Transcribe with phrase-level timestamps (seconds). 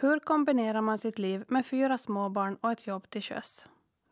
[0.00, 3.66] Hur kombinerar man sitt liv med fyra småbarn och ett jobb till sjöss?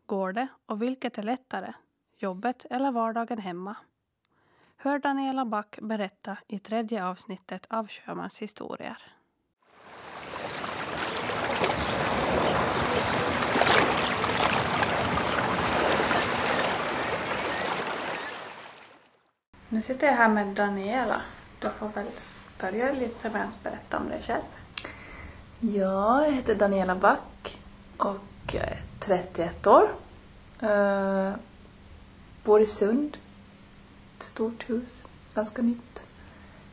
[0.07, 1.73] Går det och vilket är lättare?
[2.19, 3.77] Jobbet eller vardagen hemma?
[4.77, 8.99] Hör Daniela Back berätta i tredje avsnittet av Sjömans historier.
[19.69, 21.23] Nu sitter jag här med Daniela.
[21.59, 22.07] Du får väl
[22.61, 24.66] börja lite med att berätta om dig själv.
[25.75, 27.59] Ja, jag heter Daniela Back
[27.97, 28.17] och
[28.53, 29.91] jag är 31 år.
[30.63, 31.33] Uh,
[32.45, 33.17] bor i Sund.
[34.17, 36.05] Ett stort hus, ganska nytt.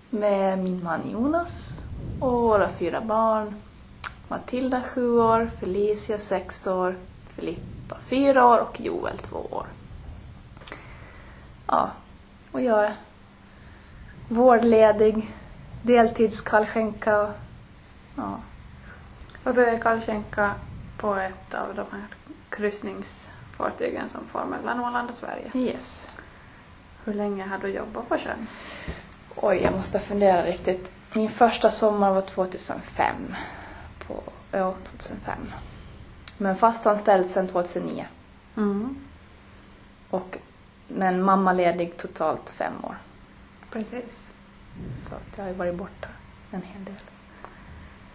[0.10, 1.84] Med min man Jonas
[2.20, 3.56] och våra fyra barn.
[4.28, 6.96] Matilda 7 år, Felicia 6 år,
[7.28, 9.66] Filippa 4 år och Joel 2 år.
[11.68, 11.92] Ja,
[12.52, 12.96] och jag är
[14.30, 15.32] vårdledig,
[15.84, 17.32] deltidskallskänka.
[18.16, 18.40] Ja.
[19.44, 20.56] Du är kallskänka
[20.98, 22.06] på ett av de här
[22.50, 25.52] kryssningsfartygen som far mellan Åland och Sverige.
[25.54, 26.16] Yes.
[27.06, 28.48] Hur länge har du jobbat på sjön?
[29.36, 30.94] Oj, jag måste fundera riktigt.
[31.14, 33.16] Min första sommar var 2005.
[34.08, 35.38] På, ja, 2005.
[36.38, 38.06] Men fastanställd sedan 2009.
[38.58, 38.96] Mm.
[40.10, 40.38] Och,
[40.88, 42.98] men mammaledig totalt fem år.
[43.72, 44.20] Precis.
[45.02, 46.08] Så jag har ju varit borta
[46.52, 46.96] en hel del.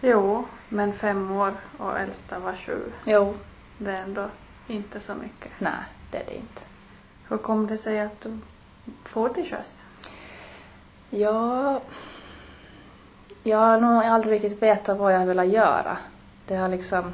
[0.01, 2.91] Jo, men fem år och äldsta var sju.
[3.05, 3.35] Jo,
[3.77, 4.29] Det är ändå
[4.67, 5.51] inte så mycket.
[5.59, 5.73] nej,
[6.11, 6.61] det är det inte.
[7.27, 8.37] Hur kom det sig att du
[9.05, 9.81] for till sjöss?
[11.09, 11.81] Ja,
[13.43, 15.97] jag har nog aldrig riktigt vetat vad jag ville göra.
[16.47, 17.13] Det har liksom...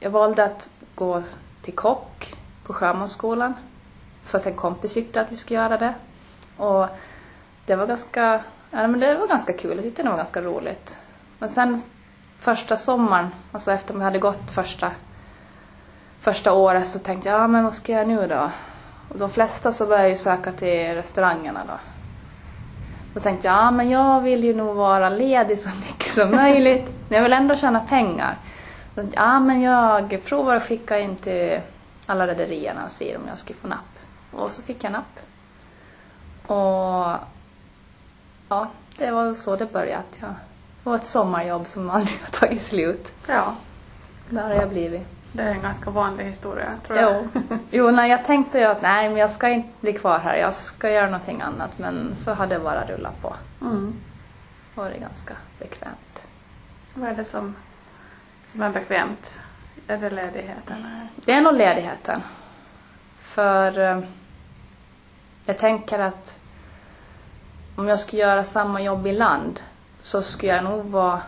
[0.00, 1.22] Jag valde att gå
[1.62, 2.34] till kock
[2.66, 3.54] på Sjömansskolan
[4.24, 5.94] för att en kompis tyckte att vi skulle göra det.
[6.56, 6.86] Och
[7.66, 8.40] det var ganska,
[8.70, 9.76] ja, men det var ganska kul.
[9.76, 10.98] Jag tyckte det var ganska roligt.
[11.38, 11.82] Men sen
[12.38, 14.90] första sommaren, alltså efter vi hade gått första,
[16.20, 18.50] första året så tänkte jag, ja men vad ska jag göra nu då?
[19.08, 21.74] Och de flesta så började ju söka till restaurangerna då.
[23.14, 26.92] Då tänkte jag, ja men jag vill ju nog vara ledig så mycket som möjligt.
[27.08, 28.38] Men jag vill ändå tjäna pengar.
[28.88, 31.60] Så tänkte jag, ja men jag provar att skicka in till
[32.06, 33.78] alla rederierna och se om jag ska få napp.
[34.30, 35.20] Och så fick jag napp.
[36.46, 37.18] Och
[38.48, 40.02] ja, det var så det började.
[40.20, 40.26] Ja.
[40.84, 43.12] Var ett sommarjobb som aldrig har tagit slut.
[43.26, 43.54] Ja,
[44.30, 45.06] Där har jag blivit.
[45.32, 47.28] det är en ganska vanlig historia tror jag.
[47.34, 50.36] Jo, jo nej, jag tänkte ju att nej, men jag ska inte bli kvar här.
[50.36, 51.70] Jag ska göra någonting annat.
[51.78, 53.34] Men så hade det bara rullat på.
[53.60, 53.94] Mm.
[54.74, 56.22] Det var det ganska bekvämt.
[56.94, 57.54] Vad är det som,
[58.52, 59.30] som är bekvämt?
[59.86, 60.86] Är det ledigheten?
[61.16, 62.22] Det är nog ledigheten.
[63.20, 64.00] För eh,
[65.44, 66.38] jag tänker att
[67.76, 69.60] om jag skulle göra samma jobb i land
[70.04, 71.22] så skulle jag nog vara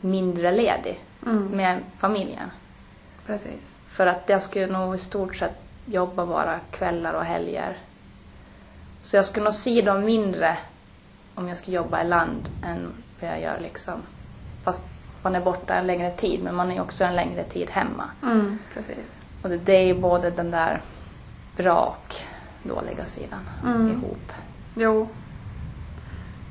[0.00, 1.44] mindre ledig Mm.
[1.48, 2.50] med familjen.
[3.26, 3.60] Precis.
[3.88, 5.54] För att jag skulle nog i stort sett
[5.86, 7.78] jobba bara kvällar och helger.
[9.02, 10.56] Så jag skulle nog se dem mindre
[11.34, 14.02] om jag skulle jobba i land än vad jag gör liksom.
[14.64, 14.82] Fast
[15.22, 18.04] man är borta en längre tid men man är också en längre tid hemma.
[18.22, 18.58] Mm.
[18.74, 19.06] Precis.
[19.42, 20.80] Och det, det är ju både den där
[21.56, 22.14] bra och
[22.62, 23.90] dåliga sidan Mm.
[23.92, 24.32] ihop.
[24.74, 25.08] Jo.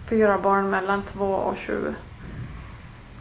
[0.10, 1.96] Fyra barn mellan två och sju.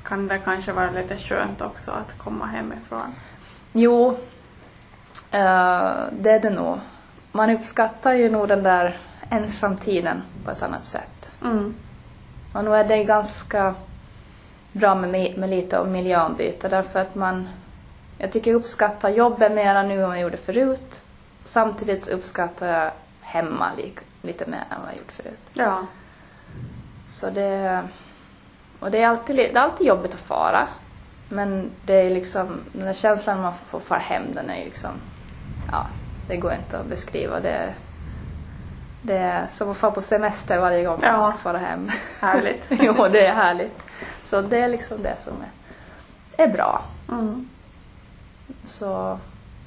[0.03, 3.15] Kan det kanske vara lite skönt också att komma hemifrån?
[3.73, 4.09] Jo,
[5.31, 6.79] eh, det är det nog.
[7.33, 8.97] Man uppskattar ju nog den där
[9.31, 11.33] ensamtiden på ett annat sätt.
[11.43, 11.75] Mm.
[12.55, 13.75] Och nu är det ganska
[14.73, 17.49] bra med, med lite av miljöombyte därför att man,
[18.19, 21.03] jag tycker jag uppskattar jobbet mera nu än vad jag gjorde förut.
[21.45, 22.91] Samtidigt uppskattar jag
[23.21, 23.93] hemma li,
[24.23, 25.41] lite mer än vad jag gjort förut.
[25.53, 25.87] Ja.
[27.13, 27.83] Så det,
[28.81, 30.69] och det är alltid, det är alltid jobbigt att fara.
[31.29, 34.91] Men det är liksom, den där känslan man får fara hem den är liksom,
[35.73, 35.87] ja,
[36.29, 37.41] det går inte att beskriva.
[37.41, 37.75] Det,
[39.03, 41.17] det är som att fara på semester varje gång Ja.
[41.17, 41.91] man ska fara hem.
[42.21, 42.65] Härligt.
[42.69, 43.87] jo, det är härligt.
[44.25, 45.33] Så det är liksom det som
[46.37, 46.83] är, är bra.
[47.11, 47.49] Mm.
[48.67, 49.19] Så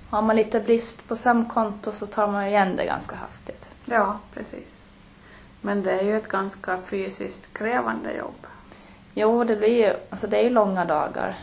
[0.09, 3.71] har man lite brist på sömnkonto så tar man igen det ganska hastigt.
[3.85, 4.74] Ja, precis.
[5.65, 8.47] Men det är ju ett ganska fysiskt krävande jobb.
[9.13, 11.37] Jo, det blir ju, alltså det är ju långa dagar.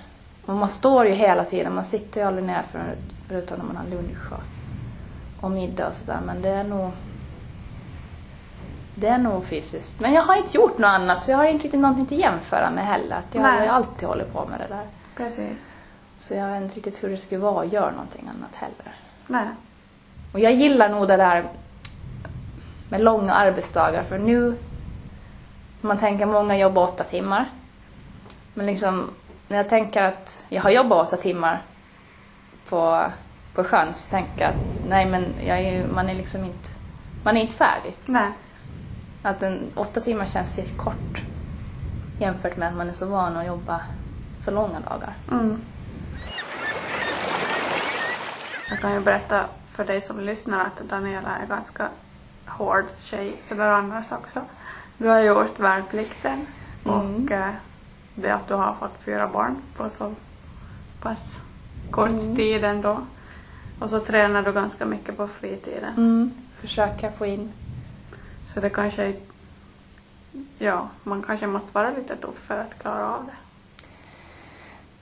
[0.46, 2.86] Och man står ju hela tiden, man sitter ju aldrig ner förrän,
[3.28, 6.19] förutom när man har lunch och, och middag och sådär.
[6.26, 6.90] Men det är nog
[8.94, 10.00] det är nog fysiskt.
[10.00, 12.70] Men jag har inte gjort något annat så jag har inte riktigt någonting att jämföra
[12.70, 13.22] med heller.
[13.32, 14.86] Jag har ju alltid hållit på med det där.
[15.16, 15.58] Precis.
[16.19, 18.94] Så jag vet inte riktigt hur det skulle vara att göra någonting annat heller.
[19.26, 19.46] Nej.
[20.32, 21.44] Och jag gillar nog det där
[22.93, 24.56] med långa arbetsdagar för nu,
[25.81, 27.50] man tänker många jobbar åtta timmar.
[28.55, 29.11] Men liksom,
[29.49, 31.62] när jag tänker att jag har jobbat åtta timmar
[32.69, 33.03] på,
[33.55, 36.69] på sjön så tänker jag att nej men jag är ju, man är liksom inte,
[37.25, 37.97] man är inte färdig.
[38.06, 38.33] Nej.
[39.23, 41.23] Att en, åtta timmar känns lite kort
[42.19, 43.81] jämfört med att man är så van att jobba
[44.39, 45.12] så långa dagar.
[45.31, 45.61] Mm.
[48.71, 51.89] Jag kan ju berätta för dig som lyssnar att Daniela är ganska
[52.47, 54.41] hård tjej sådär annars också.
[54.99, 56.47] Du har gjort värnplikten
[56.85, 56.97] Mm.
[57.25, 57.55] och eh,
[58.15, 60.15] det att du har fått fyra barn på så
[61.00, 61.37] pass
[61.91, 62.37] kort Mm.
[62.37, 62.99] tid ändå.
[63.79, 65.94] Och så tränar du ganska mycket på fritiden.
[65.97, 66.33] Mm.
[66.61, 67.53] Försöka få in.
[68.55, 69.15] Så det kanske
[70.59, 73.33] ja, man kanske måste vara lite tuff för att klara av det.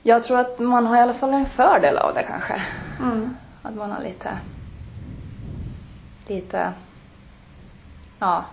[0.02, 2.62] Jag tror att man har i alla fall en fördel av det kanske.
[3.02, 3.36] Mm.
[3.62, 4.38] Att man har lite,
[6.26, 6.72] lite,
[8.20, 8.44] ja,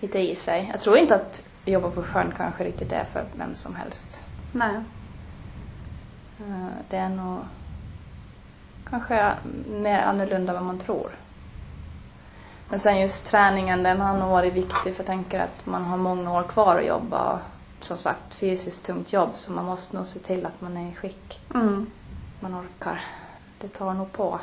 [0.00, 0.68] lite i sig.
[0.72, 4.20] Jag tror inte att jobba på sjön kanske riktigt är för vem som helst.
[4.52, 4.74] Nej.
[6.40, 7.38] Eh, Det är nog
[8.90, 9.32] kanske
[9.68, 11.10] mer annorlunda än vad man tror.
[12.68, 15.96] Men sen just träningen, den har nog varit viktig för jag tänker att man har
[15.96, 17.40] många år kvar att jobba.
[17.80, 20.94] Som sagt, fysiskt tungt jobb så man måste nog se till att man är i
[20.94, 21.40] skick.
[21.54, 21.86] Mm.
[22.40, 23.00] Man orkar.
[23.58, 24.38] Det tar nog på.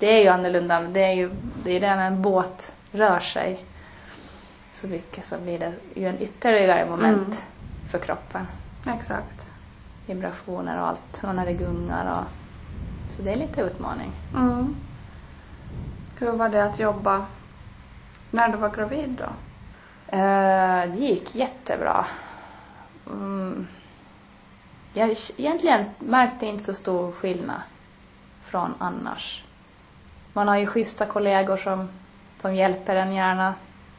[0.00, 0.80] Det är ju annorlunda.
[0.80, 1.30] Det är ju
[1.64, 3.64] det är det när en båt rör sig
[4.72, 7.90] så mycket så blir det ju en ytterligare moment Mm.
[7.90, 8.46] för kroppen.
[8.86, 9.46] Exakt.
[10.06, 11.20] Vibrationer och allt.
[11.24, 12.24] Och när det gungar och...
[13.12, 14.12] Så det är lite utmaning.
[14.34, 14.76] Mm.
[16.18, 17.26] Hur var det att jobba
[18.30, 19.24] när du var gravid då?
[20.16, 22.06] Eh, det gick jättebra.
[23.06, 23.66] Mm.
[24.94, 27.60] Jag egentligen märkte inte så stor skillnad
[28.44, 29.44] från annars.
[30.32, 31.88] Man har ju schyssta kollegor som,
[32.38, 33.54] som hjälper en gärna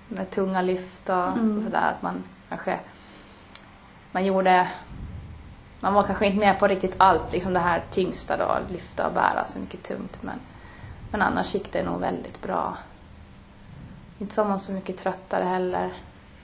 [0.07, 1.57] med tunga lyft och, Mm.
[1.57, 1.93] och sådär.
[1.95, 2.79] Att man kanske
[4.11, 4.67] man gjorde
[5.79, 9.13] man var kanske inte med på riktigt allt, liksom det här tyngsta då, lyfta och
[9.13, 10.17] bära så mycket tungt.
[10.23, 10.35] Men,
[11.11, 12.77] men annars gick det nog väldigt bra.
[14.19, 15.93] Inte var man så mycket tröttare heller.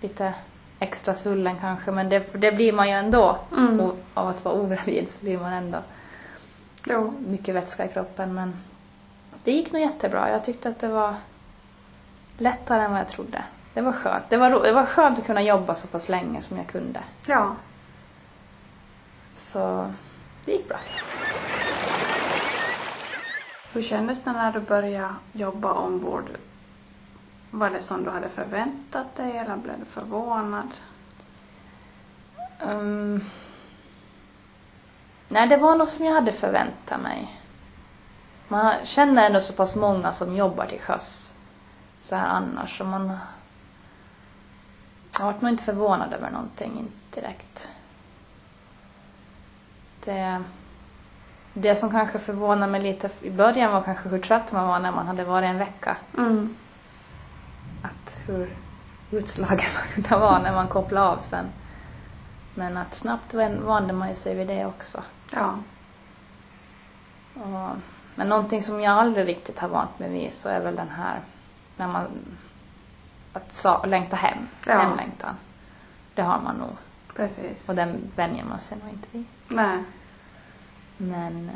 [0.01, 0.34] Lite
[0.80, 3.38] extra svullen kanske, men det, det blir man ju ändå.
[3.57, 3.92] Mm.
[4.13, 5.78] Av att vara ogravid så blir man ändå
[6.86, 7.13] Jo.
[7.28, 8.34] mycket vätska i kroppen.
[8.34, 8.54] Men
[9.48, 10.30] det gick nog jättebra.
[10.30, 11.16] Jag tyckte att det var
[12.38, 13.44] lättare än vad jag trodde.
[13.74, 14.24] Det var skönt.
[14.30, 17.00] Det var, ro- det var skönt att kunna jobba så pass länge som jag kunde.
[17.26, 17.56] Ja.
[19.36, 19.94] Så
[20.46, 20.78] det gick bra.
[23.74, 26.30] Hur kändes det när du började jobba ombord?
[27.52, 30.70] Var det som du hade förväntat dig eller blev du förvånad?
[32.62, 33.24] Um,
[35.28, 37.42] nej, det var något som jag hade förväntat mig.
[38.48, 41.34] Man känner ändå så pass många som jobbar till sjöss
[42.02, 42.78] så här annars.
[42.78, 43.18] Så man
[45.20, 47.70] jag har nog inte förvånad över någonting, inte direkt.
[50.06, 50.44] Det,
[51.54, 54.92] det som kanske förvånade mig lite i början var kanske hur trött man var när
[54.92, 55.98] man hade varit en vecka.
[56.18, 56.56] Mm.
[57.82, 58.56] Att hur
[59.12, 61.46] utslagen man kunde vara när man kopplade av sen.
[62.56, 63.34] Men att snabbt
[63.66, 65.04] vande man sig vid det också.
[65.32, 65.56] Ja.
[67.34, 67.70] Och,
[68.18, 71.19] men någonting som jag aldrig riktigt har vant mig vid så är väl den här
[71.78, 72.08] när man
[73.34, 74.80] att sa, längta hem, Ja.
[74.80, 75.36] hemlängtan.
[76.16, 76.69] Det har man nog.
[77.16, 77.69] Precis.
[77.69, 79.25] Och den vänjer man sig nog inte vid.
[79.48, 79.84] Nej.
[80.98, 81.51] Men,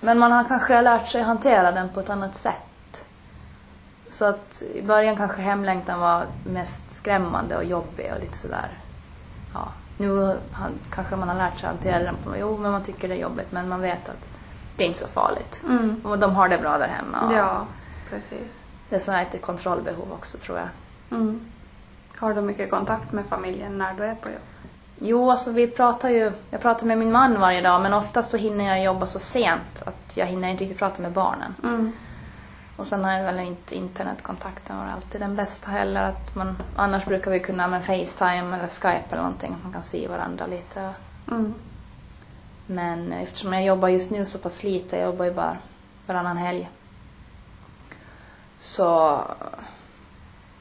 [0.00, 3.06] men man har kanske lärt sig hantera den på ett annat sätt.
[4.10, 8.68] Så att i början kanske hemlängtan var mest skrämmande och jobbig och lite sådär.
[9.54, 10.38] Ja, nu
[10.90, 13.52] kanske man har lärt sig hantera den på, jo men man tycker det är jobbigt
[13.52, 14.35] men man vet att
[14.76, 15.62] det är inte så farligt.
[15.64, 16.00] Mm.
[16.04, 17.32] Och de har det bra där hemma.
[17.34, 17.66] Ja,
[18.10, 18.52] precis.
[18.88, 20.68] Det är så här ett kontrollbehov också tror jag.
[21.18, 21.40] Mm.
[22.16, 24.40] Har du mycket kontakt med familjen när du är på jobb?
[24.98, 28.36] Jo, alltså vi pratar ju, jag pratar med min man varje dag men oftast så
[28.36, 31.54] hinner jag jobba så sent att jag hinner inte riktigt prata med barnen.
[31.64, 31.92] Mm.
[32.76, 36.02] Och sen har jag väl inte internetkontakten var alltid den bästa heller.
[36.02, 39.82] Att man, annars brukar vi kunna med Facetime eller Skype eller någonting, att man kan
[39.82, 40.90] se varandra lite.
[41.30, 41.54] Mm.
[42.66, 45.56] Men eftersom jag jobbar just nu så pass lite, jag jobbar ju bara
[46.06, 46.70] varannan helg.
[48.60, 49.20] Så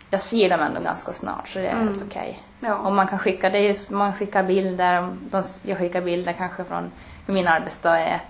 [0.09, 1.87] jag ser dem ändå ganska snart så det är Mm.
[1.87, 2.43] helt okej.
[2.59, 2.75] Ja.
[2.75, 6.91] Och man kan skicka, det är man skickar bilder, de, jag skickar bilder kanske från
[7.27, 8.21] hur min arbetsdag är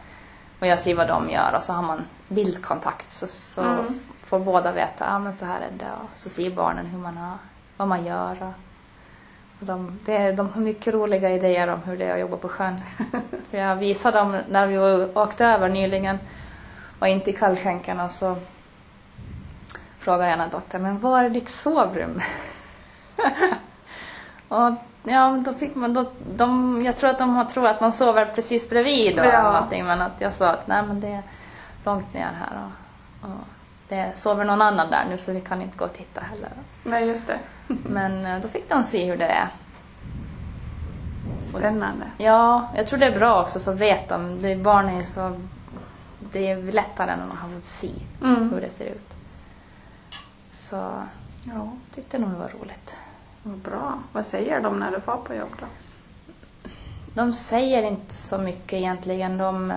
[0.59, 3.99] och jag ser vad de gör och så har man bildkontakt så, så Mm.
[4.25, 7.17] får båda veta, ja men så här är det och så ser barnen hur man
[7.17, 7.37] har,
[7.77, 8.53] vad man gör och
[9.59, 12.81] de, det, de har mycket roliga idéer om hur det är att jobba på sjön.
[13.51, 16.19] Jag visade dem när vi var- åkte över nyligen
[16.99, 18.35] och inte i kallskänken och så
[19.99, 22.21] frågade ena dottern, men var är ditt sovrum?
[24.47, 24.71] och
[25.07, 28.25] Ja, då fick man, då, de, jag tror att de har tror att man sover
[28.25, 29.43] precis bredvid och Ja.
[29.51, 31.21] någonting, men att jag sa att nej men det är
[31.85, 33.37] långt ner här och, och
[33.89, 36.49] det sover någon annan där nu så vi kan inte gå och titta heller.
[36.83, 37.39] Nej, just det.
[37.67, 39.47] Men eh, då fick de se hur det är.
[41.49, 42.05] Spännande.
[42.17, 44.41] Ja, jag tror det är bra också så vet de.
[44.41, 45.35] Det, barn är så...
[46.31, 47.91] Det är lättare än att ha fått se
[48.23, 48.49] Mm.
[48.53, 49.13] hur det ser ut.
[50.51, 50.91] Så
[51.43, 52.93] Ja, tyckte nog det var roligt.
[53.43, 53.93] vad bra.
[54.11, 55.65] Vad säger de när du får på jobb då?
[57.13, 59.37] De säger inte så mycket egentligen.
[59.37, 59.73] De,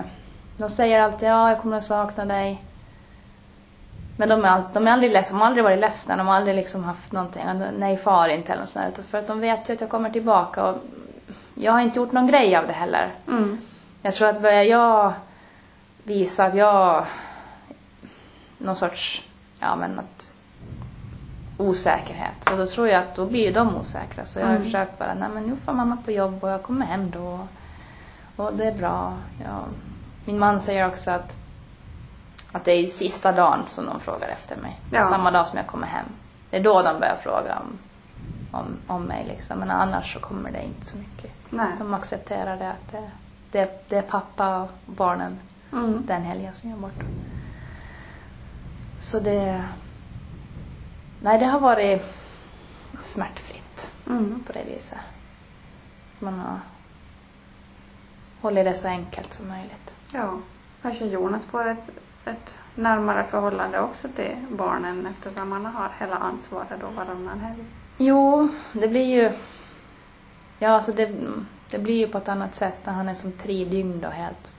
[0.57, 2.63] de säger alltid ja, jag kommer att sakna dig.
[4.19, 6.55] Men de är, de är aldrig ledsna, de har aldrig varit ledsna, de har aldrig
[6.55, 7.43] liksom haft någonting,
[7.77, 10.09] nej far inte eller något sånt där, För att de vet ju att jag kommer
[10.09, 10.77] tillbaka och
[11.55, 13.13] jag har inte gjort någon grej av det heller.
[13.27, 13.57] Mm.
[14.01, 15.13] Jag tror att börjar jag
[16.03, 17.05] visa att jag
[18.57, 19.23] någon sorts,
[19.59, 20.33] ja men att
[21.57, 22.33] osäkerhet.
[22.49, 24.25] Så då tror jag att då blir de osäkra.
[24.25, 24.63] Så jag har Mm.
[24.63, 27.39] försökt bara, nej men nu får mamma på jobb och jag kommer hem då.
[28.35, 29.13] Och det är bra.
[29.43, 29.59] Ja.
[30.25, 31.35] Min man säger också att,
[32.51, 34.79] att det är sista dagen som de frågar efter mig.
[34.91, 35.09] Ja.
[35.09, 36.05] Samma dag som jag kommer hem.
[36.49, 37.77] Det är då de börjar fråga om,
[38.59, 39.59] om, om mig liksom.
[39.59, 41.31] Men annars så kommer det inte så mycket.
[41.49, 41.67] Nej.
[41.79, 43.11] De accepterar det att det,
[43.51, 45.39] det, det är pappa och barnen
[45.73, 46.03] Mm.
[46.05, 47.03] den helgen som jag är borta.
[48.99, 49.63] Så det...
[51.21, 52.01] Nej, det har varit
[52.99, 54.43] smärtfritt Mm.
[54.47, 54.97] på det viset.
[56.19, 56.59] Man har
[58.41, 59.93] hållit det så enkelt som möjligt.
[60.13, 60.37] Ja.
[60.81, 61.89] Kanske Jonas får ett,
[62.25, 67.63] ett närmare förhållande också till barnen eftersom han har hela ansvaret då varannan helg.
[67.97, 69.31] Jo, det blir ju...
[70.59, 71.11] Ja, alltså det,
[71.69, 74.51] det blir ju på ett annat sätt när han är som tre dygn då helt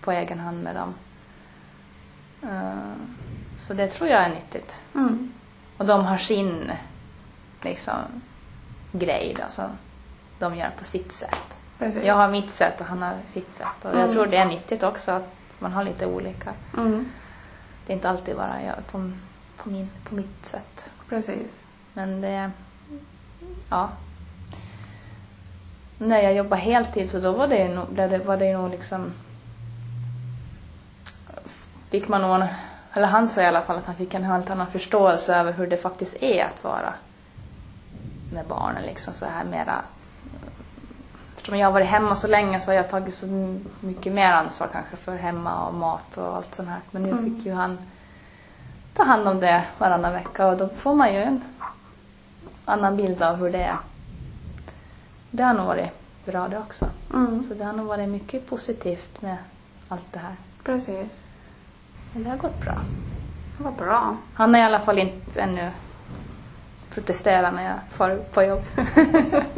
[0.00, 0.94] på egen hand med dem.
[2.42, 2.78] Eh,
[3.58, 4.82] Så det tror jag är nyttigt.
[4.94, 5.32] Mm.
[5.78, 6.72] Och de har sin
[7.62, 7.94] liksom
[8.92, 9.70] grej då, som
[10.38, 11.38] de gör på sitt sätt.
[11.78, 12.04] Precis.
[12.04, 13.66] Jag har mitt sätt och han har sitt sätt.
[13.84, 14.10] Och jag Mm.
[14.12, 16.52] tror det är nyttigt också att man har lite olika.
[16.76, 17.08] Mm.
[17.86, 19.10] Det är inte alltid bara jag på,
[19.56, 20.90] på, min, på mitt sätt.
[21.08, 21.60] Precis.
[21.92, 22.50] Men det...
[23.70, 23.88] Ja.
[25.98, 28.70] När jag jobbade heltid så då var det, ju nog- det, var det ju nog
[28.70, 29.12] liksom...
[31.90, 32.34] Fick man nog...
[32.34, 32.48] en-
[32.92, 35.66] Eller han sa i alla fall att han fick en helt annan förståelse över hur
[35.66, 36.94] det faktiskt är att vara
[38.32, 38.82] med barnen.
[38.82, 39.82] Liksom så här mera...
[41.42, 43.26] Eftersom jag har varit hemma så länge så har jag tagit så
[43.80, 46.80] mycket mer ansvar kanske för hemma och mat och allt sånt här.
[46.90, 47.24] Men nu Mm.
[47.36, 47.78] fick ju han
[48.94, 51.44] ta hand om det varannan vecka och då får man ju en
[52.64, 53.76] annan bild av hur det är.
[55.30, 55.90] Det har nog varit
[56.24, 56.86] bra det också.
[57.14, 57.42] Mm.
[57.48, 59.36] Så det har nog varit mycket positivt med
[59.88, 60.34] allt det här.
[60.64, 61.12] Precis.
[62.12, 62.78] Men det har gått bra.
[63.58, 64.16] Vad bra.
[64.34, 65.70] Han har i alla fall inte ännu
[66.94, 68.62] protesterat när jag far på jobb.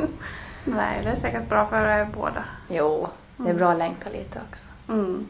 [0.65, 2.45] Nej, det är säkert bra för er båda.
[2.69, 4.65] jo, det är bra att längta lite också.
[4.89, 5.27] Mm.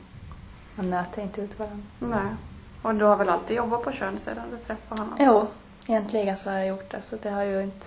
[0.75, 1.87] Man nöter inte ut varandra.
[1.99, 2.35] Nej.
[2.83, 5.17] Och du har väl alltid jobbat på sjön sedan du träffade honom?
[5.21, 5.47] Jo,
[5.87, 7.03] egentligen så har jag gjort det.
[7.03, 7.87] Så det har ju inte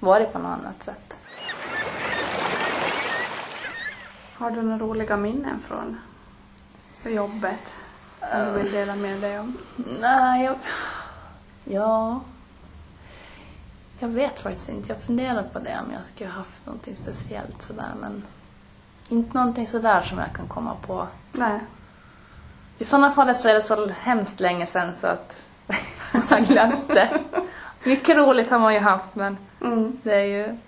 [0.00, 1.18] varit på något annat sätt.
[4.34, 6.00] Har du några roliga minnen från
[7.04, 7.74] jobbet
[8.32, 9.56] som du vill dela med dig om?
[10.00, 10.56] Nej, jag...
[11.64, 12.20] Ja...
[13.98, 14.88] Jag vet faktiskt inte.
[14.88, 18.22] Jag funderar på det om jag skulle ha haft någonting speciellt sådär men
[19.08, 21.06] inte någonting sådär som jag kan komma på.
[21.32, 21.60] Nej.
[22.78, 25.42] I sådana fall så är det så hemskt länge sedan så att
[26.12, 27.22] jag har glömt det.
[27.84, 29.98] Mycket roligt har man ju haft men Mm.
[30.02, 30.58] det är ju...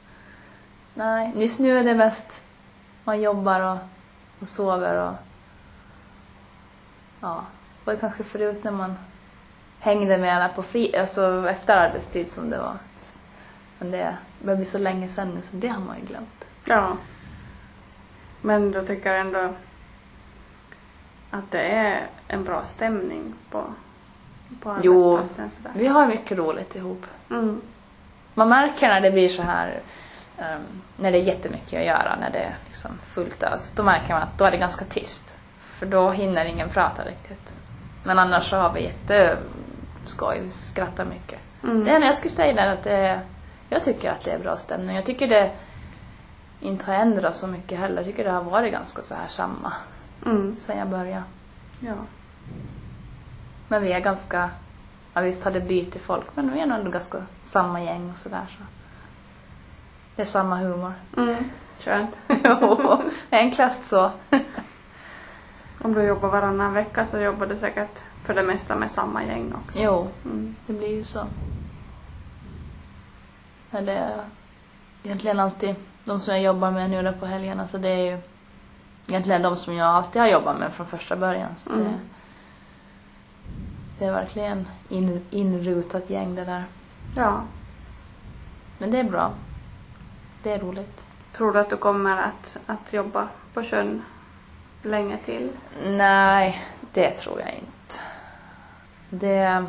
[0.94, 2.42] Nej, just nu är det mest
[3.04, 3.78] man jobbar och,
[4.40, 5.14] och sover och...
[7.20, 7.44] Ja,
[7.84, 8.98] och kanske förut när man
[9.80, 10.96] hängde med alla på fri...
[10.96, 12.76] Alltså efter arbetstid som det var.
[13.80, 16.44] Men det börjar bli så länge sedan nu så det har man ju glömt.
[16.64, 16.96] Ja.
[18.40, 19.54] Men du tycker ändå
[21.30, 23.64] att det är en bra stämning på,
[24.60, 25.20] på Jo.
[25.74, 27.06] Vi har mycket roligt ihop.
[27.30, 27.60] Mm.
[28.34, 29.80] Man märker när det blir så här,
[30.38, 30.60] ehm,
[30.96, 33.70] när det är jättemycket att göra, när det är liksom fullt ös.
[33.70, 35.36] Då märker man att då är det ganska tyst.
[35.60, 37.52] För då hinner ingen prata riktigt.
[38.04, 41.38] Men annars så har vi jätteskoj, vi skrattar mycket.
[41.62, 41.84] Mm.
[41.84, 43.20] Det enda jag skulle säga är att det är,
[43.70, 44.96] jag tycker att det är bra stämning.
[44.96, 45.50] Jag tycker det
[46.60, 47.96] inte har ändrats så mycket heller.
[47.96, 49.72] Jag tycker det har varit ganska så här samma
[50.26, 50.56] Mm.
[50.60, 51.22] sen jag började.
[51.80, 51.94] Ja.
[53.68, 54.50] Men vi är ganska,
[55.14, 58.18] ja visst har det bytt folk, men vi är nog ändå ganska samma gäng och
[58.18, 58.46] sådär.
[58.58, 58.64] Så.
[60.16, 60.92] Det är samma humor.
[61.16, 61.36] Mm.
[61.80, 62.10] Skönt.
[62.44, 62.98] Jo,
[63.30, 64.10] enklast så.
[65.82, 69.54] Om du jobbar varannan vecka så jobbar du säkert för det mesta med samma gäng
[69.54, 69.78] också.
[69.78, 70.56] Jo, Mm.
[70.66, 71.20] det blir ju så.
[73.70, 74.24] När det,
[75.02, 75.74] egentligen alltid
[76.04, 78.18] de som jag jobbar med nu då på helgerna så det är ju
[79.08, 81.56] egentligen de som jag alltid har jobbat med från första början.
[81.56, 81.84] Så Mm.
[81.84, 81.98] det,
[83.98, 86.64] det är verkligen in, inrutat gäng det där.
[87.16, 87.42] Ja.
[88.78, 89.32] Men det är bra.
[90.42, 91.04] Det är roligt.
[91.32, 94.02] Tror du att du kommer att, att jobba på sjön
[94.82, 95.50] länge till?
[95.86, 98.00] Nej, det tror jag inte.
[99.10, 99.64] Det,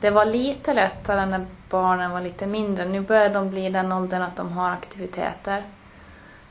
[0.00, 2.84] det var lite lättare när barnen var lite mindre.
[2.84, 5.64] Nu börjar de bli i den åldern att de har aktiviteter.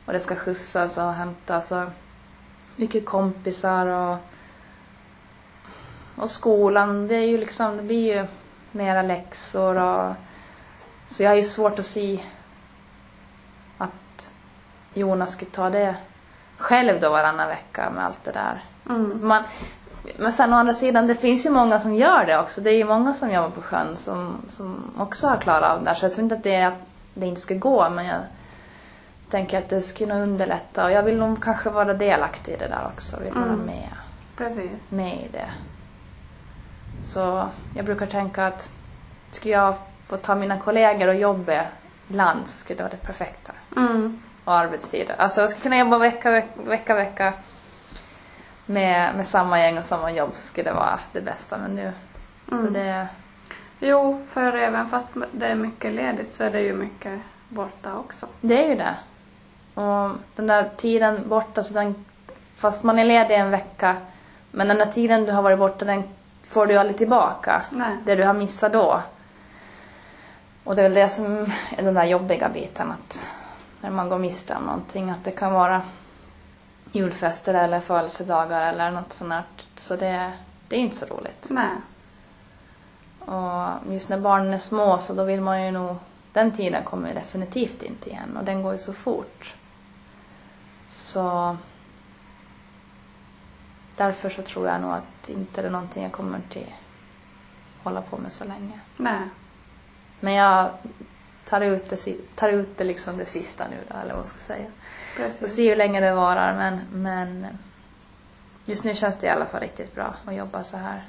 [0.06, 1.84] Och det ska skjutsas och hämtas och
[2.76, 4.18] mycket kompisar och,
[6.16, 7.08] och skolan.
[7.08, 8.28] Det är ju liksom, det blir ju
[8.72, 10.16] mera läxor och
[11.08, 12.24] så jag har ju svårt att se
[13.78, 14.32] att
[14.94, 15.96] Jonas skulle ta det
[16.58, 18.64] själv då varannan vecka med allt det där.
[18.90, 19.28] Mm.
[19.28, 19.44] Man,
[20.18, 22.62] men sen å andra sidan, det finns ju många som gör det också.
[22.62, 25.86] Det är ju många som jobbar på sjön som, som också har klarat av det
[25.86, 25.94] där.
[25.94, 26.74] Så jag tror inte att det att
[27.14, 28.22] det inte skulle gå, men jag
[29.30, 30.86] tänker att det skulle underlätta.
[30.86, 33.18] Och jag vill nog kanske vara delaktig i det där också.
[33.24, 33.60] Vill vara Mm.
[33.60, 33.90] med,
[34.38, 34.72] Precis.
[34.90, 35.50] med i det.
[37.04, 38.70] Så jag brukar tänka att
[39.32, 39.74] skulle jag
[40.08, 41.62] få ta mina kollegor och jobba
[42.08, 44.22] land så skulle det vara det perfekta Mm.
[44.44, 45.16] och arbetstider.
[45.18, 47.34] Alltså jag skulle kunna jobba vecka, vecka, vecka, vecka
[48.68, 51.58] med, med samma gäng och samma jobb så skulle det vara det bästa.
[51.58, 51.92] Men nu,
[52.50, 52.74] så Mm.
[52.74, 53.08] det,
[53.80, 57.20] Jo, för även fast det är mycket ledigt så är det ju mycket
[57.50, 58.28] borta också.
[58.42, 58.96] det är ju det.
[59.82, 62.06] Och den där tiden borta, så den,
[62.58, 63.96] fast man är ledig en vecka,
[64.52, 66.04] men den där tiden du har varit borta den
[66.50, 67.62] får du ju aldrig tillbaka.
[67.72, 67.98] Nej.
[68.06, 69.02] Det du har missat då.
[70.64, 73.26] Och det är väl det som är den där jobbiga biten att
[73.82, 75.82] när man går miste om någonting att det kan vara
[76.92, 79.44] julfester eller födelsedagar eller något sånt där.
[79.76, 80.32] Så det,
[80.68, 81.46] det är inte så roligt.
[81.50, 81.76] Nej.
[83.20, 85.96] Och just när barnen är små så då vill man ju nog,
[86.34, 89.54] den tiden kommer ju definitivt inte igen och den går ju så fort.
[90.90, 91.58] Så
[93.96, 96.74] därför så tror jag nog att inte det är någonting jag kommer till
[97.84, 98.80] hålla på med så länge.
[98.98, 99.22] Nej.
[100.20, 100.70] Men jag
[101.46, 104.54] tar ut det, tar ut det liksom det sista nu då, eller vad man ska
[104.54, 104.68] säga.
[105.18, 105.56] Får Precis.
[105.56, 107.48] se hur länge det varar men, men
[108.66, 111.04] just nu känns det i alla fall riktigt bra att jobba så här.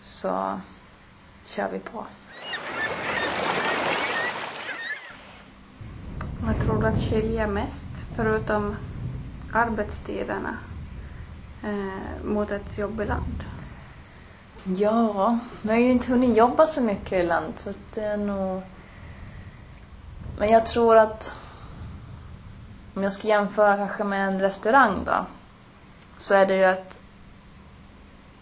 [0.00, 0.60] Så
[1.46, 2.04] kör vi på.
[6.40, 8.76] Vad tror du att skiljer mest, förutom
[9.52, 10.56] arbetstiderna,
[11.62, 13.44] eh, mot ett jobb i land?
[14.64, 18.62] Ja, vi har ju inte hunnit jobba så mycket i land så det är nog...
[20.38, 21.36] Men jag tror att
[22.94, 25.26] om jag ska jämföra kanske med en restaurang då
[26.16, 26.98] så är det ju att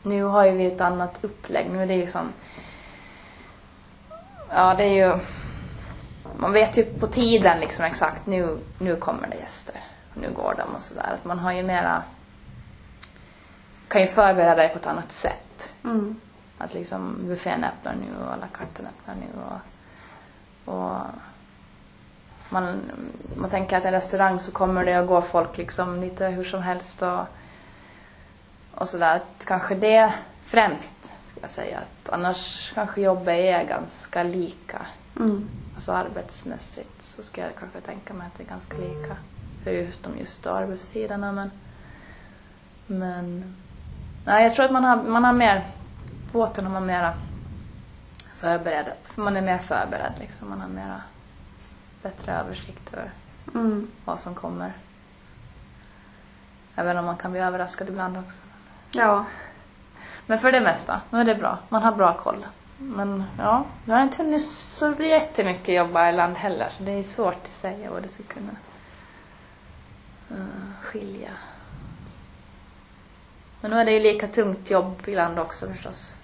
[0.02, 1.70] nu har ju vi ett annat upplägg.
[1.70, 2.32] Nu är det liksom...
[4.50, 5.18] Ja, det är ju...
[6.36, 9.80] Man vet ju på tiden liksom exakt nu, nu kommer det gäster.
[10.14, 11.14] Nu går de och sådär.
[11.14, 12.02] Att man har ju mera...
[13.88, 15.72] Kan ju förbereda dig på ett annat sätt.
[15.84, 16.20] Mm.
[16.58, 21.00] Att liksom buffén öppnar nu och alla kartan öppnar nu och, och
[22.50, 22.80] man,
[23.36, 26.62] man tänker att en restaurang så kommer det att gå folk liksom lite hur som
[26.62, 27.20] helst och,
[28.74, 29.20] och sådär.
[29.44, 31.78] Kanske det främst, ska jag säga.
[31.78, 34.86] Att annars kanske jobbet är ganska lika.
[35.16, 35.48] Mm.
[35.74, 39.16] Alltså arbetsmässigt så ska jag kanske tänka mig att det är ganska lika.
[39.64, 41.50] Förutom just arbetstiderna men...
[42.86, 43.56] Men...
[44.24, 45.66] Nej, jag tror att man har, man har mer...
[46.32, 47.14] Båten har man mera
[48.38, 48.92] förberedd.
[49.14, 50.48] Man är mer förberedd liksom.
[50.48, 51.02] Man har mera
[52.02, 53.10] bättre översikt över
[53.54, 53.90] Mm.
[54.04, 54.72] vad som kommer.
[56.76, 58.42] Även om man kan bli överraskad ibland också.
[58.92, 59.24] Ja.
[60.26, 61.58] Men för det mesta, nu är det bra.
[61.68, 62.46] Man har bra koll.
[62.78, 66.68] Men ja, jag har inte hunnit så jättemycket jobba i land heller.
[66.76, 68.52] Så det är svårt att säga vad det ska kunna
[70.30, 70.46] uh,
[70.82, 71.30] skilja.
[73.60, 76.16] Men nu är det ju lika tungt jobb i land också förstås.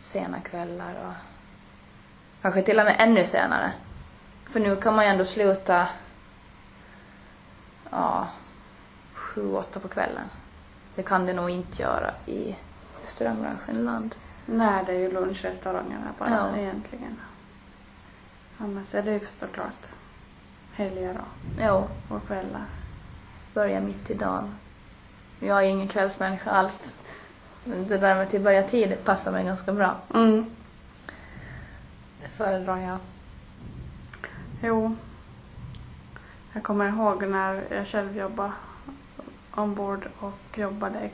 [0.00, 1.12] Sena kvällar och
[2.42, 3.72] kanske till och med ännu senare.
[4.50, 5.88] För nu kan man ju ändå sluta
[7.90, 8.28] ja,
[9.14, 10.24] sju, åtta på kvällen.
[10.94, 12.56] Det kan det nog inte göra i
[13.04, 14.14] restaurangbranschen i land.
[14.46, 16.56] Nej, det är ju lunchrestaurangerna bara Ja.
[16.56, 17.20] egentligen.
[18.58, 19.86] Annars är det ju såklart
[20.72, 22.64] helger och, Jo, och kvällar.
[23.54, 24.54] börja mitt i dagen.
[25.40, 26.94] Jag är ingen kvällsmänniska alls.
[27.64, 29.96] Men det där med att börja tidigt passar mig ganska bra.
[30.14, 30.46] Mm.
[32.22, 32.98] Det föredrar jag.
[34.62, 34.96] Jo.
[36.52, 38.52] Jag kommer ihåg när jag själv jobbade
[39.50, 41.10] ombord och jobbade i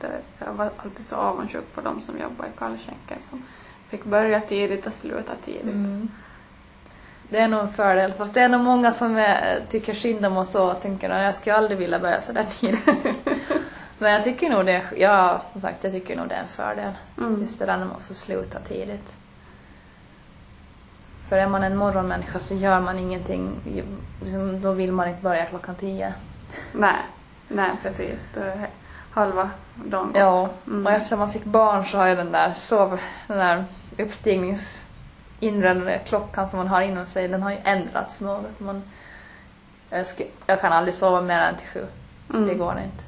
[0.00, 3.42] eh, jag var alltid så avundsjuk på de som jobbade i kallskänken som
[3.88, 5.74] fick börja tidigt och sluta tidigt.
[5.74, 6.08] Mm.
[7.28, 8.12] Det är nog en fördel.
[8.12, 11.34] Fast det är nog många som är, tycker synd om oss och tänker att jag
[11.34, 12.80] skulle aldrig vilja börja sådär tidigt.
[13.98, 16.92] Men jag tycker nog det, ja som sagt jag tycker nog det är en fördel.
[17.18, 17.40] Mm.
[17.40, 19.16] Just det där när man får sluta tidigt.
[21.32, 23.50] För är man en morgonmänniska så gör man ingenting,
[24.20, 26.14] liksom, då vill man inte börja klockan tio.
[26.72, 26.96] Nej,
[27.48, 28.28] nej precis.
[28.34, 28.68] Då är
[29.10, 30.16] halva dagen gått.
[30.16, 30.86] Ja, Mm.
[30.86, 33.64] och efter man fick barn så har ju den där sov, den där
[33.98, 34.84] uppstignings
[35.40, 38.60] inre klockan som man har inom sig, den har ju ändrats något.
[38.60, 38.82] Man,
[39.90, 41.86] jag, ska, jag kan aldrig sova mer än till sju.
[42.30, 42.46] Mm.
[42.46, 43.04] Det går inte.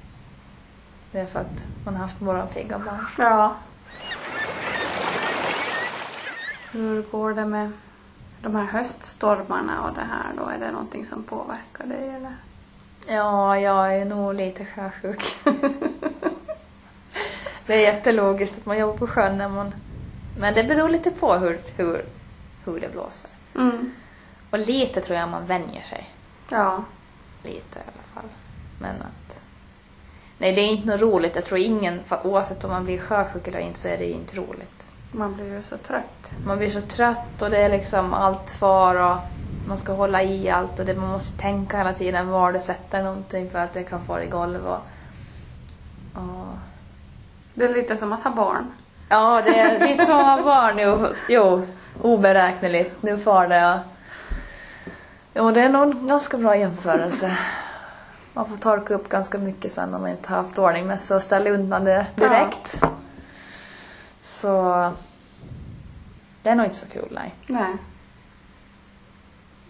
[1.12, 3.06] Det är för att man har haft morgonpigga barn.
[3.18, 3.54] Ja.
[6.72, 7.72] Hur går det med
[8.44, 10.44] de här höststormarna och det här då?
[10.48, 12.36] Är det någonting som påverkar dig eller?
[13.08, 15.22] Ja, jag är nog lite sjösjuk.
[17.66, 19.74] det är jättelogiskt att man jobbar på sjön när man...
[20.38, 22.04] Men det beror lite på hur, hur,
[22.64, 23.30] hur det blåser.
[23.54, 23.92] Mm.
[24.50, 26.10] Och lite tror jag man vänjer sig.
[26.48, 26.84] Ja.
[27.42, 28.30] Lite i alla fall.
[28.78, 29.40] Men att...
[30.38, 31.34] Nej, det är inte något roligt.
[31.34, 34.36] Jag tror ingen, för oavsett om man blir sjösjuk eller inte så är det inte
[34.36, 34.83] roligt.
[35.16, 36.30] Man blir ju så trött.
[36.46, 39.16] Man blir så trött och det är liksom allt far och
[39.68, 43.02] man ska hålla i allt och det, man måste tänka hela tiden var du sätter
[43.02, 44.80] någonting för att det kan fara i golv och...
[46.14, 46.46] och
[47.54, 48.72] Det är lite som att ha barn.
[49.08, 50.74] Ja, det är, det är som att ha barn.
[50.78, 51.66] Jo, jo,
[52.02, 53.02] oberäkneligt.
[53.02, 53.56] Nu far det.
[53.56, 53.80] Ja.
[55.34, 57.36] Jo, det är nog en ganska bra jämförelse.
[58.32, 61.16] Man får torka upp ganska mycket sen om man inte har haft ordning med sig
[61.16, 62.84] och ställa undan det direkt.
[64.24, 64.92] Så
[66.42, 67.34] det är nog inte så kul, nej.
[67.46, 67.76] Nej.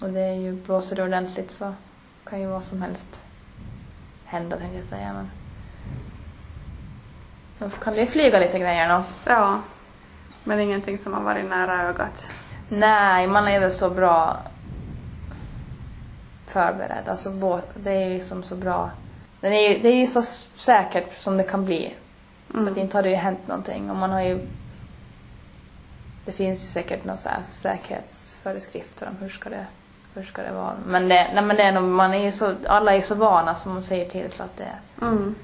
[0.00, 1.74] Och det är ju, blåser det ordentligt så
[2.24, 3.24] kan ju vad som helst
[4.24, 5.12] hända tänkte jag säga.
[5.12, 5.30] Men
[7.58, 9.04] då kan det flyga lite grejer då.
[9.24, 9.60] Ja.
[10.44, 12.24] Men ingenting som har varit nära ögat.
[12.68, 14.36] Nej, man är väl så bra
[16.46, 17.08] förberedd.
[17.08, 18.90] Alltså båt, det är ju liksom så bra.
[19.40, 20.22] Den är ju, det är ju så
[20.56, 21.94] säkert som det kan bli.
[22.54, 23.90] För att inte har det ju hänt någonting.
[23.90, 24.46] Och man har ju...
[26.24, 29.66] Det finns ju säkert några så här säkerhetsföreskrifter om hur ska det,
[30.14, 30.74] hur ska det vara.
[30.86, 33.54] Men det, nej men det är nog, man är ju så, alla är så vana
[33.54, 35.06] som man säger till så att det är.
[35.06, 35.34] Mm.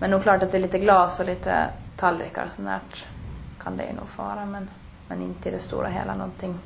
[0.00, 2.80] Men nog klart att det är lite glas och lite tallrikar och sånt där
[3.62, 4.46] kan det ju nog fara.
[4.46, 4.70] Men,
[5.08, 6.58] men inte i det stora hela någonting,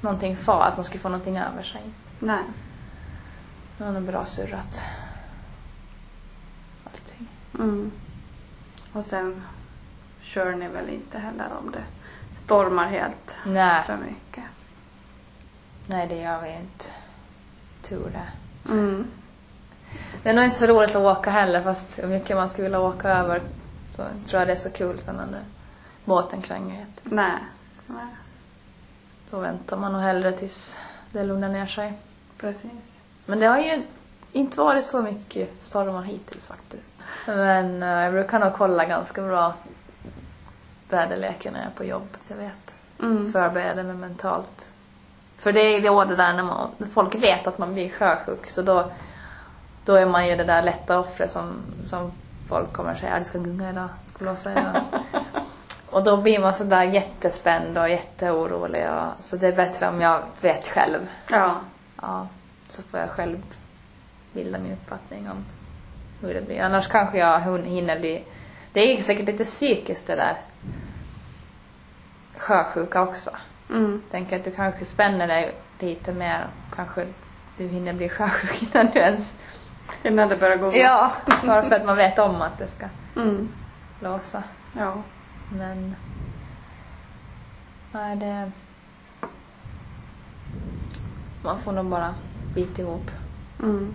[0.00, 1.82] någonting far, att man skulle få någonting över sig.
[2.18, 2.42] Nej.
[3.78, 4.80] Det var nog bra surrat.
[6.84, 7.28] Allting.
[7.54, 7.92] Mm.
[8.92, 9.42] Och sen
[10.22, 11.84] kör ni väl inte heller om det
[12.44, 14.44] stormar helt Nej, för mycket.
[15.86, 16.84] nej det gör vi inte.
[17.82, 18.28] Tur det.
[18.72, 19.06] Mm.
[20.22, 22.80] Det är nog inte så roligt att åka heller fast hur mycket man skulle vilja
[22.80, 23.42] åka över
[23.96, 25.42] så tror jag det är så kul sen när
[26.04, 26.86] båten kränger.
[27.02, 27.38] Nej.
[27.86, 28.06] Nej.
[29.30, 30.76] Då väntar man nog hellre tills
[31.12, 31.92] det lugnar ner sig.
[32.36, 32.70] Precis.
[33.26, 33.82] Men det har ju
[34.32, 36.89] inte varit så mycket stormar hittills faktiskt.
[37.26, 39.54] Men eh, jag brukar nog kolla ganska bra
[40.88, 42.74] väderleken när jag är på jobbet, jag vet.
[43.00, 43.32] Mm.
[43.32, 44.72] Förbereda mig mentalt.
[45.36, 48.46] För det är då det där när, man, när folk vet att man blir sjösjuk
[48.46, 48.90] så då,
[49.84, 51.52] då är man ju det där lätta offret som,
[51.84, 52.12] som
[52.48, 54.82] folk kommer säga det ska gunga idag, det ska blåsa idag.
[55.90, 60.22] och då blir man sådär jättespänd och jätteorolig och, så det är bättre om jag
[60.40, 61.00] vet själv.
[61.30, 61.56] Ja.
[62.02, 62.26] Ja,
[62.68, 63.42] så får jag själv
[64.32, 65.44] bilda min uppfattning om
[66.20, 66.62] hur det blir.
[66.62, 68.24] Annars kanske jag hinner bli...
[68.72, 70.36] Det är säkert lite psykiskt det där.
[72.36, 73.30] Sjösjuka också.
[73.70, 74.02] Mm.
[74.10, 76.46] Tänker att du kanske spänner dig lite mer.
[76.76, 77.06] Kanske
[77.56, 79.36] du hinner bli sjösjuk innan du ens...
[80.02, 80.76] Innan det börjar gå.
[80.76, 81.12] Ja,
[81.46, 83.48] bara för att man vet om att det ska Mm.
[84.00, 84.42] blåsa.
[84.78, 84.94] Ja.
[85.52, 85.96] Men...
[87.92, 88.50] Nej, det...
[91.42, 92.14] Man får nog bara
[92.54, 93.10] bita ihop.
[93.62, 93.94] Mm.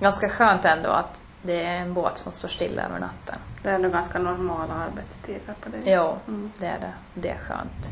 [0.00, 3.36] Ganska skönt ändå att det är en båt som står stilla över natten.
[3.62, 5.90] Det är ändå ganska normala arbetstider på det.
[5.92, 6.52] Jo, Mm.
[6.58, 6.92] det är det.
[7.14, 7.88] Det är skönt.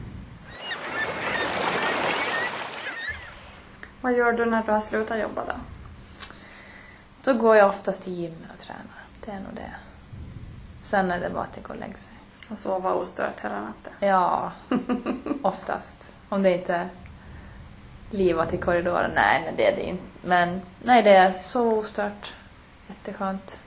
[4.00, 5.52] Vad gör du när du har slutat jobba då?
[7.24, 9.02] Då går jag oftast till gymmet och tränar.
[9.24, 9.70] Det är nog det.
[10.82, 12.12] Sen är det bara att gå och lägga sig.
[12.50, 13.92] Och sova ostört hela natten?
[14.08, 14.52] Ja,
[15.42, 16.12] oftast.
[16.28, 16.88] Om det inte
[18.11, 19.11] livat i korridoren.
[19.14, 20.02] Nej, men det är det inte.
[20.22, 22.32] Men nej, det är så ostört.
[22.88, 23.61] Jätteskönt.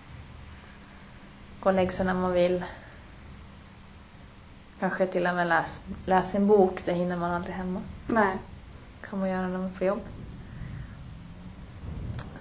[1.60, 2.64] Gå och lägga sig när man vill.
[4.80, 6.82] Kanske till och med läs, läsa en bok.
[6.86, 7.82] Det hinner man aldrig hemma.
[8.08, 8.38] Nej.
[9.10, 10.02] kan man göra när man på jobb.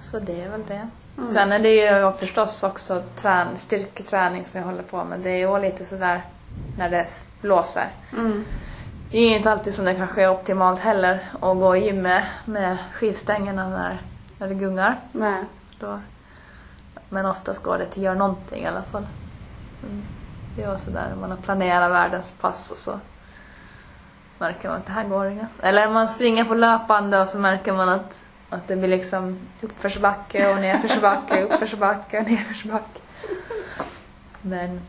[0.01, 0.89] Så det är väl det.
[1.19, 1.31] Mm.
[1.31, 5.21] Sen är det ju förstås också trän, styrketräning som jag håller på med.
[5.21, 6.23] Det är ju lite sådär
[6.79, 7.07] när det
[7.41, 7.89] blåser.
[8.13, 8.45] Mm.
[9.11, 12.27] Det är inte alltid som det kanske är optimalt heller att gå i gym med,
[12.45, 14.01] med skivstängerna när,
[14.39, 14.99] när det gungar.
[15.13, 15.45] Nej.
[15.79, 16.01] Då.
[17.13, 19.07] Men oftast går det till att göra någonting i alla fall.
[19.83, 20.03] Mm.
[20.57, 23.01] Det var sådär, man har planerat världens pass och så
[24.39, 25.49] märker man att det här går inget.
[25.63, 28.19] Eller man springer på löpande och så märker man att,
[28.51, 33.01] att det blir liksom uppförsbacke och nedförsbacke, uppförsbacke och nedförsbacke.
[34.43, 34.81] Men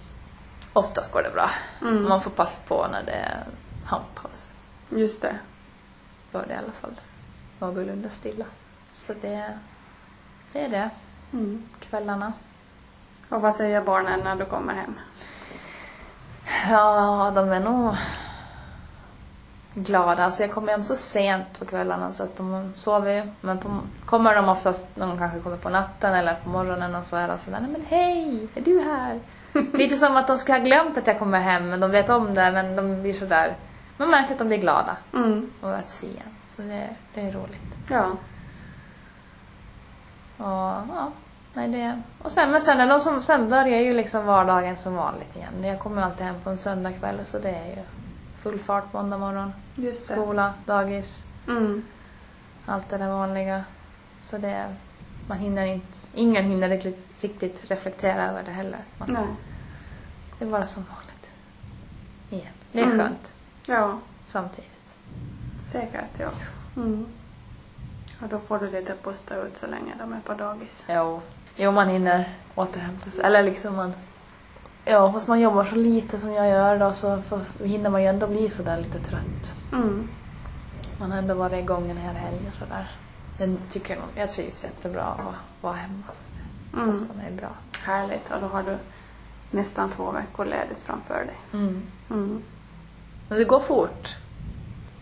[0.74, 1.50] oftast går det bra.
[1.82, 2.10] Mm.
[2.10, 3.44] Man får passa på när det är
[3.86, 4.54] handpaus.
[4.90, 5.36] Just det.
[6.32, 6.96] Var det i alla fall
[7.60, 8.46] någorlunda stilla.
[8.92, 9.58] Så det,
[10.54, 10.90] det är det.
[11.34, 11.63] Mm.
[11.80, 12.34] Kvällarna.
[13.30, 14.96] Och vad säger barnen när du kommer hem?
[16.70, 17.96] Ja, de är nog
[19.74, 20.26] glada.
[20.26, 23.32] Alltså jag kommer hem så sent på kvällarna så att de sover ju.
[23.41, 23.70] Men på,
[24.06, 27.38] kommer de oftast, de kanske kommer på natten eller på morgonen och så är de
[27.38, 29.20] sådär, nej men hej, är du här?
[29.78, 32.34] Lite som att de ska ha glömt att jag kommer hem, men de vet om
[32.34, 33.56] det, men de blir sådär,
[33.98, 35.52] man märker att de blir glada Mm.
[35.63, 36.36] över att se en.
[36.56, 37.62] Så det, det är roligt.
[37.89, 38.06] Ja.
[40.38, 40.46] Och,
[40.96, 41.12] ja,
[41.54, 44.96] nej det, och sen, men sen, är de som, sen börjar ju liksom vardagen som
[44.96, 45.64] vanligt igen.
[45.64, 47.82] Jag kommer alltid hem på en söndagkväll så det är ju
[48.44, 49.54] full fart måndag morgon.
[49.76, 50.14] Just det.
[50.14, 51.86] Skola, dagis, Mm.
[52.66, 53.64] allt det där vanliga.
[54.22, 54.76] Så det,
[55.28, 58.80] man hinner inte, ingen hinner riktigt, riktigt reflektera över det heller.
[58.98, 59.26] Man, Nej.
[60.40, 61.30] Det är bara som vanligt.
[62.30, 62.54] Igen.
[62.72, 63.00] Det är Mm.
[63.00, 63.32] skönt
[63.66, 64.72] Ja, samtidigt.
[65.72, 66.30] säkert ja.
[66.76, 67.06] Mm.
[68.22, 70.72] Och då får du lite pusta ut så länge de är på dagis.
[70.88, 71.22] Jo.
[71.63, 73.21] Jo, man hinner återhämta sig.
[73.24, 73.93] Eller liksom man...
[74.86, 77.21] Ja, fast man jobbar så lite som jag gör då så
[77.63, 79.54] hinner man ju ändå bli sådär lite trött.
[79.74, 80.08] Mm.
[81.00, 82.91] Man har ändå varit igång en hel helg och sådär.
[83.38, 86.04] Jag tycker nog, jag trivs jättebra att vara hemma.
[86.13, 86.24] Så
[86.71, 86.91] det Mm.
[86.91, 87.50] passar mig bra.
[87.84, 88.32] Härligt.
[88.32, 88.78] Och då har du
[89.52, 91.36] nästan två veckor ledigt framför dig.
[91.54, 91.82] Mm.
[92.10, 92.41] Mm.
[93.30, 94.15] Men det går fort.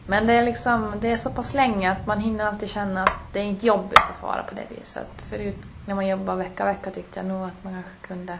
[0.07, 3.33] Men det är liksom, det är så pass länge att man hinner alltid känna att
[3.33, 5.07] det är inte jobbigt att fara på det viset.
[5.29, 5.57] Förut
[5.89, 8.39] när man jobbade vecka vecka tyckte jag nog att man kanske kunde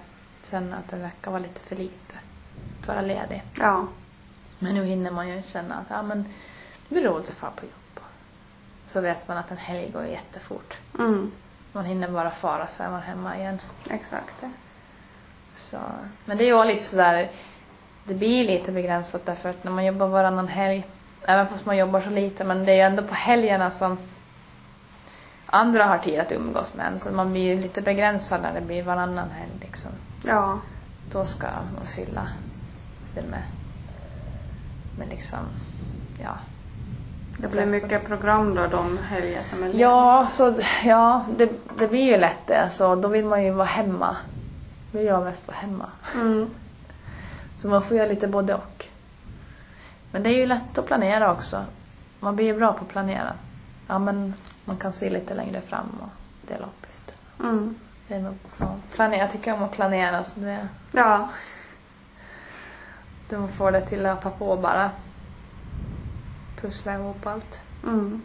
[0.50, 2.16] känna att en vecka var lite för lite.
[2.82, 3.44] Att vara ledig.
[3.60, 3.88] Ja.
[4.60, 6.24] Men nu hinner man ju känna att ja, men
[6.88, 8.06] det blir roligt att fara på jobb.
[8.88, 10.78] Så vet man att en helg går jättefort.
[11.00, 11.32] Mm.
[11.72, 13.62] Man hinner bara fara så är man hemma igen.
[13.90, 14.44] Exakt.
[15.56, 15.78] Så,
[16.26, 17.30] men det är ju lite sådär,
[18.04, 20.84] det blir lite begränsat därför att när man jobbar varannan helg,
[21.24, 23.98] även fast man jobbar så lite, men det är ju ändå på helgerna som
[25.50, 27.00] andra har tid att umgås med en.
[27.00, 29.92] Så man blir lite begränsad när det blir varannan helg liksom.
[30.26, 30.60] Ja.
[31.12, 32.28] Då ska man fylla
[33.16, 33.44] det med,
[34.98, 35.40] med liksom,
[36.22, 36.38] ja.
[37.38, 39.74] Det blir mycket program då de helger som är.
[39.74, 42.70] Ja, så, ja det, det blir ju lätt det.
[42.72, 44.18] Så då vill man ju vara hemma.
[44.92, 45.86] Vill jag mest vara hemma.
[46.14, 46.50] Mm.
[47.58, 48.86] Så man får göra lite både och.
[50.12, 51.66] Men det är ju lätt att planera också.
[52.20, 53.34] Man blir ju bra på att planera.
[53.88, 54.34] Ja, men
[54.66, 56.10] man kan se lite längre fram och
[56.48, 57.20] dela upp lite.
[57.44, 57.76] Mm.
[58.08, 59.20] Det är ja, planera.
[59.22, 61.30] Jag tycker om att planera så det, Ja.
[63.30, 64.92] man får det till att löpa på bara.
[66.62, 67.62] Pussla ihop allt.
[67.84, 68.22] Mm.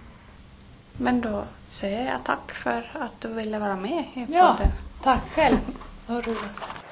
[0.92, 4.52] Men då säger jag tack för att du ville vara med i Ja.
[4.56, 4.72] podden.
[5.02, 5.58] Tack själv.
[6.06, 6.83] Vad roligt.